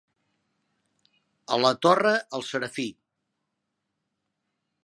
A 1.57 1.59
la 1.65 1.71
Torre, 1.87 2.15
el 2.39 2.47
serafí. 2.49 2.89